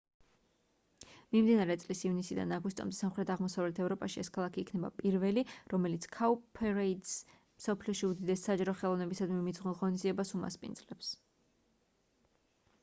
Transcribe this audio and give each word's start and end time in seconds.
მიმდინარე 1.33 1.73
წლის 1.81 1.99
ივნისიდან 2.07 2.53
აგვისტომდე 2.55 2.97
სამხრეთ-აღმოსავლეთ 2.99 3.81
ევროპაში 3.83 4.21
ეს 4.23 4.31
ქალაქი 4.37 4.61
იქნება 4.63 4.89
პირველი 5.01 5.43
რომელიც 5.73 6.07
cowparade-ს 6.15 7.19
მსოფლიოში 7.41 8.05
უდიდეს 8.09 8.45
საჯარო 8.49 8.75
ხელოვნებისადმი 8.81 9.43
მიძღვნილ 9.49 9.75
ღონისძიებას 9.83 10.33
უმასპინძლებს 10.39 11.13